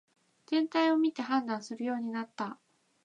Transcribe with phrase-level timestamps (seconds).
[0.47, 2.57] 全体を見て判断するようになった